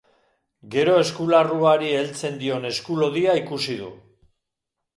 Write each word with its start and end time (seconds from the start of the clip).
Gero 0.75 0.95
eskularruari 1.01 1.91
heltzen 1.99 2.41
dion 2.45 2.67
esku 2.73 2.99
lodia 3.03 3.39
ikusi 3.43 3.79
du. 3.87 3.95